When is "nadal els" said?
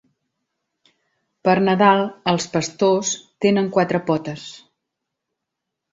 1.67-2.49